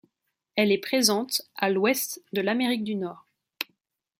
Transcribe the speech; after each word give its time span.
Elle 0.55 0.71
est 0.71 0.79
présente 0.79 1.43
à 1.55 1.69
l’ouest 1.69 2.23
de 2.33 2.41
l’Amérique 2.41 2.83
du 2.83 2.95
Nord. 2.95 3.23